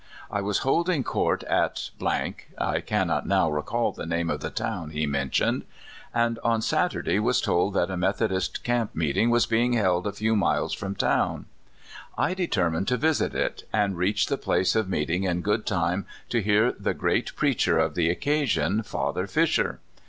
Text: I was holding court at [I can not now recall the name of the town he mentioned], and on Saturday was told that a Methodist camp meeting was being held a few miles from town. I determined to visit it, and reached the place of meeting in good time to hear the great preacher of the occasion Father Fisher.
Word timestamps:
I 0.31 0.41
was 0.41 0.57
holding 0.65 1.03
court 1.03 1.43
at 1.43 1.91
[I 2.01 2.81
can 2.83 3.05
not 3.07 3.27
now 3.27 3.51
recall 3.51 3.91
the 3.91 4.07
name 4.07 4.31
of 4.31 4.39
the 4.39 4.49
town 4.49 4.89
he 4.89 5.05
mentioned], 5.05 5.63
and 6.11 6.39
on 6.43 6.63
Saturday 6.63 7.19
was 7.19 7.39
told 7.39 7.75
that 7.75 7.91
a 7.91 7.97
Methodist 7.97 8.63
camp 8.63 8.95
meeting 8.95 9.29
was 9.29 9.45
being 9.45 9.73
held 9.73 10.07
a 10.07 10.11
few 10.11 10.35
miles 10.35 10.73
from 10.73 10.95
town. 10.95 11.45
I 12.17 12.33
determined 12.33 12.87
to 12.87 12.97
visit 12.97 13.35
it, 13.35 13.67
and 13.71 13.95
reached 13.95 14.29
the 14.29 14.39
place 14.39 14.75
of 14.75 14.89
meeting 14.89 15.25
in 15.25 15.41
good 15.41 15.67
time 15.67 16.07
to 16.29 16.41
hear 16.41 16.71
the 16.71 16.95
great 16.95 17.35
preacher 17.35 17.77
of 17.77 17.93
the 17.93 18.09
occasion 18.09 18.81
Father 18.81 19.27
Fisher. 19.27 19.81